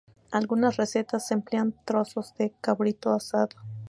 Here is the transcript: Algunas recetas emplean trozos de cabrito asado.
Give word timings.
Algunas 0.31 0.77
recetas 0.77 1.29
emplean 1.29 1.75
trozos 1.85 2.33
de 2.33 2.53
cabrito 2.59 3.13
asado. 3.13 3.49